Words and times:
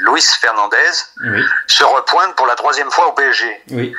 Luis 0.00 0.22
Fernandez 0.40 0.90
Oui. 1.24 1.42
se 1.66 1.84
repointe 1.84 2.34
pour 2.36 2.46
la 2.46 2.54
troisième 2.54 2.90
fois 2.90 3.08
au 3.08 3.12
PSG. 3.12 3.62
Oui. 3.70 3.94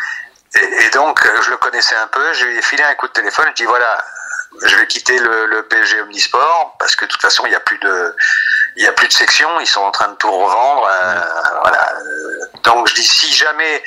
Et, 0.56 0.86
et 0.86 0.90
donc, 0.92 1.26
euh, 1.26 1.42
je 1.44 1.50
le 1.52 1.58
connaissais 1.58 1.96
un 1.96 2.08
peu, 2.08 2.34
je 2.34 2.46
lui 2.46 2.58
ai 2.58 2.62
filé 2.62 2.84
un 2.84 2.96
coup 2.96 3.08
de 3.08 3.14
téléphone, 3.14 3.46
je 3.50 3.54
dis 3.56 3.66
voilà, 3.66 4.04
je 4.64 4.76
vais 4.78 4.88
quitter 4.88 5.20
le, 5.20 5.46
le 5.46 5.64
PSG 5.68 6.02
Omnisport 6.02 6.76
parce 6.80 6.96
que 6.96 7.06
de 7.06 7.10
toute 7.12 7.22
façon, 7.22 7.46
il 7.46 7.50
n'y 7.50 7.56
a 7.56 7.60
plus 7.60 7.78
de, 7.80 8.16
il 8.78 8.84
y 8.84 8.88
a 8.88 8.92
plus 8.94 9.08
de 9.08 9.14
section, 9.14 9.60
ils 9.60 9.68
sont 9.68 9.82
en 9.82 9.92
train 9.92 10.08
de 10.08 10.16
tout 10.16 10.32
revendre, 10.32 10.88
euh, 10.90 11.22
voilà. 11.62 11.94
Donc, 12.64 12.88
je 12.88 12.95
dis 12.95 13.06
si 13.06 13.32
jamais, 13.34 13.84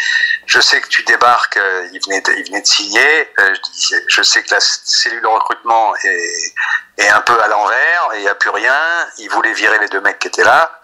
je 0.46 0.60
sais 0.60 0.80
que 0.80 0.88
tu 0.88 1.02
débarques, 1.04 1.56
euh, 1.56 1.88
il 1.92 2.00
venait, 2.04 2.20
de, 2.20 2.32
il 2.34 2.44
venait 2.46 2.60
de 2.62 2.66
signer, 2.66 3.32
euh, 3.38 3.54
je, 3.54 3.60
dis, 3.70 3.94
je 4.08 4.22
sais 4.22 4.42
que 4.42 4.54
la 4.54 4.60
cellule 4.60 5.20
de 5.22 5.26
recrutement 5.26 5.94
est, 6.04 6.52
est 6.98 7.08
un 7.08 7.20
peu 7.22 7.38
à 7.42 7.48
l'envers, 7.48 8.08
et 8.14 8.18
il 8.18 8.22
n'y 8.22 8.28
a 8.28 8.34
plus 8.34 8.50
rien. 8.50 8.74
Il 9.18 9.28
voulait 9.30 9.52
virer 9.52 9.78
les 9.80 9.88
deux 9.88 10.00
mecs 10.00 10.18
qui 10.18 10.28
étaient 10.28 10.44
là. 10.44 10.79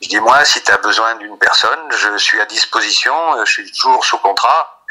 Je 0.00 0.08
dis 0.08 0.20
moi, 0.20 0.44
si 0.44 0.62
tu 0.62 0.70
as 0.70 0.76
besoin 0.78 1.16
d'une 1.16 1.38
personne, 1.38 1.90
je 1.90 2.16
suis 2.18 2.40
à 2.40 2.44
disposition, 2.46 3.34
euh, 3.34 3.44
je 3.44 3.52
suis 3.52 3.72
toujours 3.72 4.04
sous 4.04 4.18
contrat. 4.18 4.84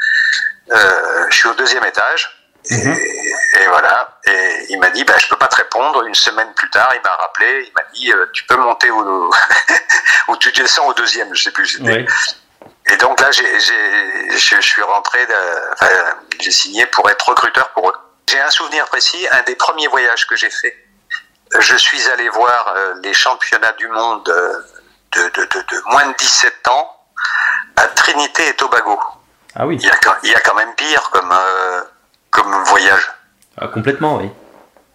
Euh, 0.70 1.26
je 1.30 1.36
suis 1.36 1.48
au 1.48 1.54
deuxième 1.54 1.84
étage. 1.84 2.28
Et, 2.70 2.74
et 2.74 3.66
voilà. 3.68 4.18
Et 4.26 4.66
il 4.68 4.78
m'a 4.78 4.90
dit, 4.90 5.04
bah, 5.04 5.14
je 5.18 5.26
peux 5.28 5.36
pas 5.36 5.46
te 5.46 5.56
répondre. 5.56 6.04
Une 6.04 6.14
semaine 6.14 6.52
plus 6.54 6.68
tard, 6.68 6.92
il 6.94 7.00
m'a 7.02 7.14
rappelé. 7.14 7.64
Il 7.66 7.72
m'a 7.72 7.84
dit, 7.94 8.12
euh, 8.12 8.26
tu 8.34 8.44
peux 8.44 8.56
monter 8.56 8.90
au, 8.90 9.30
ou 10.28 10.36
tu 10.36 10.52
descends 10.52 10.86
au 10.86 10.92
deuxième. 10.92 11.34
Je 11.34 11.44
sais 11.44 11.52
plus. 11.52 11.80
Et 12.90 12.96
donc 12.98 13.20
là, 13.20 13.30
j'ai, 13.30 13.60
je, 13.60 14.60
suis 14.60 14.82
rentré, 14.82 15.26
enfin, 15.72 15.88
j'ai 16.40 16.50
signé 16.50 16.86
pour 16.86 17.08
être 17.08 17.28
recruteur 17.28 17.70
pour 17.70 17.88
eux. 17.88 17.94
J'ai 18.28 18.40
un 18.40 18.50
souvenir 18.50 18.84
précis. 18.86 19.26
Un 19.32 19.42
des 19.42 19.54
premiers 19.54 19.88
voyages 19.88 20.26
que 20.26 20.36
j'ai 20.36 20.50
fait, 20.50 20.74
je 21.58 21.76
suis 21.76 22.06
allé 22.08 22.28
voir 22.28 22.74
euh, 22.76 22.94
les 23.02 23.14
championnats 23.14 23.72
du 23.72 23.88
monde 23.88 24.28
de, 25.12 25.22
de, 25.28 25.44
de, 25.44 25.82
moins 25.90 26.06
de 26.06 26.14
17 26.16 26.68
ans 26.68 26.96
à 27.76 27.86
Trinité 27.88 28.48
et 28.48 28.54
Tobago. 28.54 28.98
Ah 29.54 29.66
oui. 29.66 29.76
Il 29.80 29.86
y 29.86 29.90
a, 29.90 29.96
quand- 29.96 30.16
il 30.22 30.30
y 30.30 30.34
a 30.34 30.40
quand 30.40 30.54
même 30.54 30.74
pire 30.74 31.10
comme, 31.10 31.32
euh, 31.32 31.82
comme 32.30 32.52
voyage. 32.64 33.10
Ah, 33.60 33.68
complètement, 33.68 34.16
oui. 34.16 34.30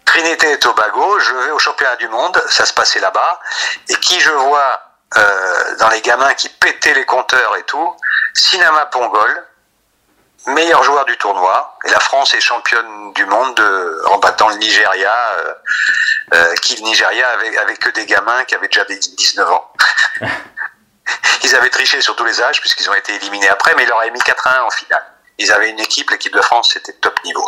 Trinité 0.04 0.52
et 0.52 0.58
Tobago, 0.58 1.18
je 1.18 1.34
vais 1.34 1.50
au 1.50 1.58
championnat 1.58 1.96
du 1.96 2.08
monde, 2.08 2.40
ça 2.48 2.64
se 2.66 2.72
passait 2.72 3.00
là-bas, 3.00 3.40
et 3.88 3.94
qui 3.96 4.20
je 4.20 4.30
vois 4.30 4.80
euh, 5.16 5.76
dans 5.78 5.88
les 5.90 6.00
gamins 6.02 6.34
qui 6.34 6.48
pétaient 6.48 6.94
les 6.94 7.04
compteurs 7.06 7.56
et 7.56 7.62
tout, 7.64 7.96
Sinama 8.34 8.86
Pongol, 8.86 9.46
meilleur 10.46 10.82
joueur 10.82 11.04
du 11.06 11.16
tournoi, 11.16 11.76
et 11.86 11.90
la 11.90 12.00
France 12.00 12.34
est 12.34 12.40
championne 12.40 13.12
du 13.14 13.24
monde 13.26 13.54
de- 13.56 14.02
en 14.10 14.18
battant 14.18 14.48
le 14.48 14.56
Nigeria, 14.56 15.14
euh, 15.38 15.54
euh, 16.32 16.54
qui 16.56 16.76
le 16.76 16.82
Nigeria 16.82 17.28
avec, 17.30 17.56
avec 17.56 17.78
que 17.80 17.90
des 17.90 18.06
gamins 18.06 18.44
qui 18.44 18.54
avaient 18.54 18.68
déjà 18.68 18.84
des 18.84 18.98
19 18.98 19.50
ans. 19.50 19.72
Ils 21.42 21.54
avaient 21.54 21.70
triché 21.70 22.00
sur 22.00 22.16
tous 22.16 22.24
les 22.24 22.40
âges 22.40 22.60
puisqu'ils 22.60 22.88
ont 22.88 22.94
été 22.94 23.14
éliminés 23.14 23.48
après, 23.48 23.74
mais 23.76 23.82
ils 23.82 23.88
leur 23.88 24.00
avaient 24.00 24.10
mis 24.10 24.20
4-1 24.20 24.60
en 24.62 24.70
finale. 24.70 25.04
Ils 25.38 25.52
avaient 25.52 25.68
une 25.70 25.80
équipe, 25.80 26.10
l'équipe 26.10 26.32
de 26.34 26.40
France, 26.40 26.70
c'était 26.72 26.94
top 26.94 27.22
niveau. 27.24 27.46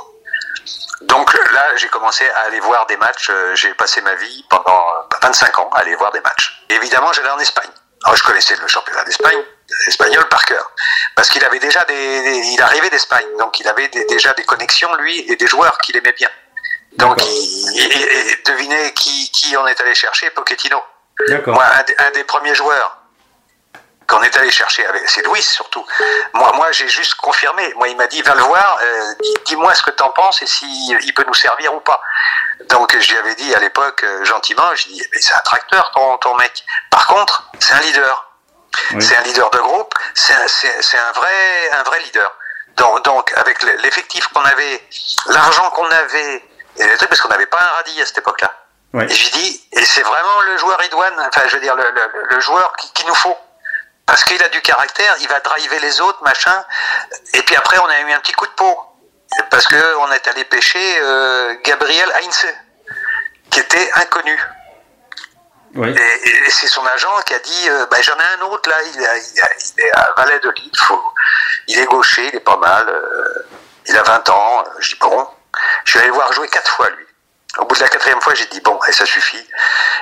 Donc 1.03 1.33
là, 1.53 1.77
j'ai 1.77 1.89
commencé 1.89 2.29
à 2.31 2.41
aller 2.41 2.61
voir 2.61 2.87
des 2.87 2.97
matchs. 2.97 3.29
euh, 3.31 3.55
J'ai 3.55 3.73
passé 3.75 4.01
ma 4.03 4.15
vie 4.17 4.45
pendant 4.51 4.89
euh, 4.91 5.17
25 5.23 5.59
ans 5.61 5.71
à 5.73 5.81
aller 5.81 5.95
voir 5.95 6.11
des 6.13 6.21
matchs. 6.21 6.63
Évidemment, 6.69 7.13
j'allais 7.13 7.31
en 7.31 7.39
Espagne. 7.39 7.71
Alors, 8.05 8.17
je 8.17 8.25
connaissais 8.25 8.57
le 8.57 8.67
championnat 8.69 9.05
d'Espagne, 9.05 9.39
espagnol 9.87 10.29
par 10.29 10.45
cœur, 10.45 10.71
parce 11.15 11.29
qu'il 11.29 11.43
avait 11.45 11.59
déjà 11.59 11.83
des, 11.85 12.23
des- 12.23 12.39
il 12.49 12.61
arrivait 12.63 12.91
d'Espagne, 12.91 13.27
donc 13.39 13.59
il 13.59 13.67
avait 13.69 13.89
des- 13.89 14.05
déjà 14.05 14.33
des 14.35 14.45
connexions 14.45 14.95
lui 14.97 15.21
et 15.31 15.37
des 15.37 15.47
joueurs 15.47 15.77
qu'il 15.79 15.97
aimait 15.97 16.13
bien. 16.13 16.29
Donc, 16.97 17.19
il, 17.25 18.37
devinez 18.45 18.93
qui, 18.95 19.31
qui 19.31 19.57
on 19.57 19.67
est 19.67 19.81
allé 19.81 19.95
chercher, 19.95 20.31
Pochettino. 20.31 20.83
Moi, 21.55 21.65
un, 21.65 21.83
des- 21.83 21.97
un 21.99 22.11
des 22.13 22.25
premiers 22.25 22.55
joueurs 22.55 22.99
qu'on 24.09 24.23
est 24.23 24.37
allé 24.37 24.51
chercher, 24.53 24.87
c'est 25.07 25.23
Louis 25.23 25.43
surtout. 25.43 25.85
Moi, 26.35 26.53
moi, 26.53 26.71
j'ai 26.73 26.89
juste 26.89 27.15
confirmé. 27.17 27.75
Moi, 27.75 27.89
il 27.89 27.97
m'a 27.97 28.07
dit, 28.07 28.23
va 28.23 28.35
le 28.35 28.43
voir, 28.43 28.79
euh, 28.81 29.15
dis- 29.21 29.35
dis-moi 29.47 29.75
ce 29.75 29.83
que 29.83 29.91
t'en 29.91 30.11
penses 30.11 30.41
et 30.43 30.47
s'il 30.47 30.97
il 31.03 31.13
peut 31.13 31.25
nous 31.27 31.35
servir 31.35 31.75
ou 31.75 31.81
pas. 31.81 32.01
Donc, 32.69 32.97
je 32.99 33.11
lui 33.11 33.19
avais 33.19 33.35
dit 33.35 33.53
à 33.55 33.59
l'époque, 33.59 34.05
euh, 34.05 34.25
gentiment, 34.25 34.75
je 34.77 34.87
dis, 34.89 35.03
mais 35.13 35.21
c'est 35.21 35.35
un 35.35 35.41
tracteur, 35.41 35.91
ton, 35.93 36.19
ton 36.19 36.35
mec. 36.37 36.65
Par 36.91 37.07
contre, 37.09 37.51
c'est 37.59 37.75
un 37.75 37.81
leader. 37.81 38.23
Oui. 38.93 39.03
C'est 39.03 39.17
un 39.17 39.23
leader 39.23 39.51
de 39.51 39.59
groupe, 39.59 39.95
c'est 40.15 40.35
un, 40.35 41.13
vrai, 41.13 41.71
un 41.73 41.83
vrai 41.85 41.99
leader. 42.01 42.31
Donc, 42.77 43.03
donc 43.05 43.33
avec 43.37 43.63
le- 43.63 43.77
l'effectif 43.77 44.29
qu'on 44.29 44.45
avait, 44.45 44.87
l'argent 45.29 45.71
qu'on 45.71 45.91
avait, 45.91 46.45
et 46.79 47.07
parce 47.07 47.21
qu'on 47.21 47.29
n'avait 47.29 47.47
pas 47.47 47.61
un 47.61 47.77
radis 47.77 48.01
à 48.01 48.07
cette 48.07 48.19
époque-là. 48.19 48.51
Ouais. 48.93 49.05
Et 49.07 49.09
je 49.15 49.23
lui 49.25 49.31
dis, 49.33 49.69
et 49.73 49.85
c'est 49.85 50.03
vraiment 50.03 50.41
le 50.43 50.57
joueur 50.59 50.83
Idouane, 50.85 51.15
enfin 51.29 51.43
je 51.49 51.55
veux 51.57 51.61
dire 51.63 51.75
le, 51.77 51.91
le, 51.91 52.11
le 52.31 52.41
joueur 52.41 52.73
qui- 52.77 52.93
qu'il 52.93 53.07
nous 53.07 53.15
faut. 53.15 53.37
Parce 54.07 54.23
qu'il 54.25 54.41
a 54.43 54.49
du 54.49 54.61
caractère, 54.61 55.15
il 55.21 55.29
va 55.29 55.41
driver 55.41 55.79
les 55.81 56.01
autres, 56.01 56.23
machin. 56.23 56.65
Et 57.35 57.43
puis 57.43 57.57
après, 57.57 57.79
on 57.79 57.87
a 57.87 58.01
eu 58.01 58.13
un 58.13 58.21
petit 58.21 58.33
coup 58.33 58.47
de 58.47 58.53
peau. 58.53 58.79
Parce 59.51 59.67
que 59.67 59.97
on 59.99 60.13
est 60.13 60.27
allé 60.29 60.45
pêcher 60.45 60.99
euh, 61.03 61.55
Gabriel 61.65 62.11
Heinze, 62.23 62.47
qui 63.51 63.59
était 63.61 63.91
inconnu. 63.95 64.41
Et, 65.75 65.91
et 66.47 66.51
c'est 66.51 66.69
son 66.69 66.87
agent 66.87 67.11
qui 67.27 67.35
a 67.35 67.39
dit, 67.41 67.69
euh, 67.69 67.85
bah, 67.91 68.01
j'en 68.01 68.15
ai 68.17 68.39
un 68.39 68.43
autre 68.47 68.71
là, 68.71 68.77
il, 68.95 69.05
a- 69.05 69.17
il, 69.19 69.41
a- 69.43 69.49
il 69.77 69.85
est 69.85 69.93
à 69.93 70.15
Lille, 70.57 70.71
faut, 70.79 71.03
il 71.67 71.79
est 71.79 71.85
gaucher, 71.87 72.29
il 72.29 72.37
est 72.37 72.41
pas 72.41 72.57
mal, 72.57 72.89
euh, 72.89 73.47
il 73.87 73.97
a 73.99 74.03
20 74.03 74.29
ans. 74.31 74.65
Je 74.79 74.93
dis 74.95 74.99
bon, 75.01 75.26
suis 75.97 76.05
allé 76.05 76.09
le 76.09 76.15
voir 76.15 76.33
jouer 76.33 76.49
quatre 76.49 76.71
fois 76.71 76.89
lui. 76.91 77.07
Au 77.59 77.65
bout 77.65 77.75
de 77.75 77.81
la 77.81 77.89
quatrième 77.89 78.21
fois, 78.21 78.35
j'ai 78.35 78.47
dit 78.47 78.61
bon, 78.61 78.79
et 78.89 78.93
ça 78.93 79.07
suffit. 79.07 79.45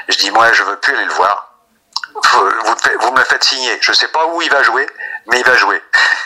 Je 0.09 0.16
dis 0.19 0.31
moi, 0.31 0.53
je 0.53 0.62
veux 0.65 0.77
plus 0.77 0.94
aller 0.94 1.05
le 1.05 1.12
voir. 1.12 1.50
Vous, 2.15 3.12
me 3.12 3.19
le 3.19 3.25
faites 3.25 3.44
signer. 3.44 3.78
Je 3.81 3.93
sais 3.93 4.09
pas 4.09 4.27
où 4.27 4.43
il 4.43 4.50
va 4.50 4.62
jouer, 4.62 4.87
mais 5.27 5.38
il 5.38 5.44
va 5.44 5.55
jouer. 5.56 5.81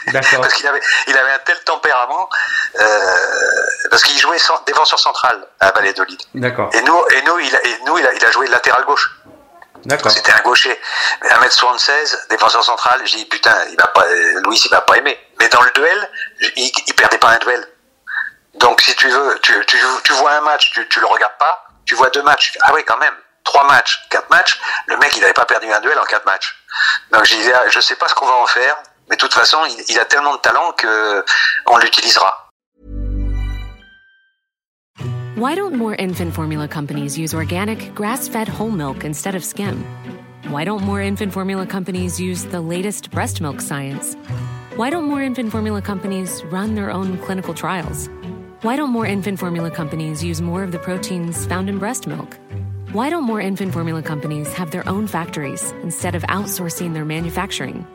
Parce 0.12 0.54
qu'il 0.54 0.66
avait, 0.66 0.80
il 1.06 1.16
avait 1.16 1.32
un 1.32 1.38
tel 1.40 1.58
tempérament, 1.64 2.30
euh, 2.80 3.66
parce 3.90 4.02
qu'il 4.02 4.18
jouait 4.18 4.38
défenseur 4.66 4.98
central 4.98 5.46
à 5.60 5.70
Valladolid. 5.70 6.18
D'accord. 6.34 6.70
Et 6.72 6.80
nous, 6.80 7.04
et 7.10 7.22
nous, 7.22 7.38
il 7.40 7.54
a, 7.54 7.66
et 7.66 7.78
nous, 7.84 7.98
il 7.98 8.06
a, 8.06 8.14
il 8.14 8.24
a 8.24 8.30
joué 8.30 8.46
latéral 8.46 8.86
gauche. 8.86 9.10
D'accord. 9.84 10.10
C'était 10.10 10.32
un 10.32 10.40
gaucher. 10.40 10.80
Mais 11.22 11.28
1m76, 11.28 12.28
défenseur 12.30 12.64
central, 12.64 13.02
j'ai 13.04 13.18
dit 13.18 13.26
putain, 13.26 13.54
il 13.70 13.76
va 13.76 13.88
pas, 13.88 14.06
Louis, 14.44 14.58
il 14.64 14.70
va 14.70 14.80
pas 14.80 14.96
aimer. 14.96 15.18
Mais 15.38 15.48
dans 15.48 15.60
le 15.60 15.70
duel, 15.72 16.10
il, 16.56 16.72
il 16.86 16.94
perdait 16.94 17.18
pas 17.18 17.30
un 17.30 17.38
duel. 17.38 17.66
Donc 18.58 18.80
si 18.80 18.94
tu 18.96 19.08
veux, 19.08 19.38
tu, 19.42 20.12
vois 20.14 20.32
un 20.32 20.40
match, 20.42 20.72
tu, 20.72 21.00
le 21.00 21.06
regardes 21.06 21.38
pas, 21.38 21.64
tu 21.84 21.94
vois 21.94 22.10
deux 22.10 22.22
matchs, 22.22 22.56
ah 22.62 22.72
oui 22.74 22.82
quand 22.86 22.98
même, 22.98 23.14
trois 23.44 23.64
matchs, 23.66 24.00
quatre 24.10 24.28
matchs, 24.30 24.58
le 24.86 24.96
mec 24.96 25.16
il 25.16 25.24
avait 25.24 25.32
pas 25.32 25.44
perdu 25.44 25.70
un 25.72 25.80
duel 25.80 25.98
en 25.98 26.04
quatre 26.04 26.26
matchs. 26.26 26.54
Donc 27.12 27.24
je 27.24 27.34
disais, 27.34 27.52
ah, 27.54 27.68
je 27.68 27.80
sais 27.80 27.96
pas 27.96 28.08
ce 28.08 28.14
qu'on 28.14 28.26
va 28.26 28.34
en 28.34 28.46
faire, 28.46 28.76
mais 29.08 29.16
de 29.16 29.20
toute 29.20 29.34
façon, 29.34 29.58
il, 29.66 29.84
il 29.88 29.98
a 29.98 30.04
tellement 30.04 30.34
de 30.34 30.40
talent 30.40 30.72
que 30.72 31.24
on 31.66 31.76
l'utilisera. 31.78 32.48
Why 35.36 35.54
don't 35.54 35.76
more 35.76 35.94
infant 36.00 36.32
formula 36.32 36.66
companies 36.66 37.16
use 37.16 37.32
organic, 37.32 37.94
grass 37.94 38.26
fed 38.26 38.48
whole 38.48 38.72
milk 38.72 39.04
instead 39.04 39.36
of 39.36 39.44
skim? 39.44 39.84
Why 40.48 40.64
don't 40.64 40.82
more 40.82 41.00
infant 41.00 41.32
formula 41.32 41.64
companies 41.64 42.20
use 42.20 42.44
the 42.46 42.60
latest 42.60 43.12
breast 43.12 43.40
milk 43.40 43.60
science? 43.60 44.16
Why 44.74 44.90
don't 44.90 45.04
more 45.04 45.22
infant 45.22 45.52
formula 45.52 45.80
companies 45.80 46.42
run 46.46 46.74
their 46.74 46.90
own 46.90 47.18
clinical 47.18 47.54
trials? 47.54 48.08
Why 48.62 48.74
don't 48.74 48.90
more 48.90 49.06
infant 49.06 49.38
formula 49.38 49.70
companies 49.70 50.24
use 50.24 50.40
more 50.40 50.64
of 50.64 50.72
the 50.72 50.80
proteins 50.80 51.46
found 51.46 51.68
in 51.68 51.78
breast 51.78 52.08
milk? 52.08 52.36
Why 52.90 53.08
don't 53.08 53.22
more 53.22 53.40
infant 53.40 53.72
formula 53.72 54.02
companies 54.02 54.52
have 54.54 54.72
their 54.72 54.88
own 54.88 55.06
factories 55.06 55.70
instead 55.84 56.16
of 56.16 56.24
outsourcing 56.24 56.92
their 56.92 57.04
manufacturing? 57.04 57.86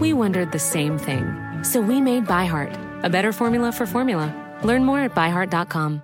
We 0.00 0.12
wondered 0.12 0.50
the 0.50 0.58
same 0.58 0.98
thing. 0.98 1.24
So 1.62 1.80
we 1.80 2.00
made 2.00 2.26
ByHeart, 2.26 3.04
a 3.04 3.08
better 3.08 3.32
formula 3.32 3.70
for 3.70 3.86
formula. 3.86 4.34
Learn 4.64 4.84
more 4.84 4.98
at 4.98 5.14
byheart.com. 5.14 6.02